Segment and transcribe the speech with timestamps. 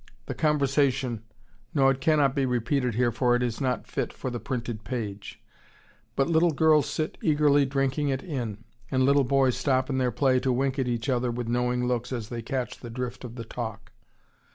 [0.25, 1.21] The conversation,
[1.75, 5.39] no, it cannot be repeated here, for it is not fit for the printed page;
[6.15, 10.39] but little girls sit eagerly drinking it in, and little boys stop in their play
[10.39, 13.45] to wink at each other with knowing looks as they catch the drift of the
[13.45, 13.91] talk.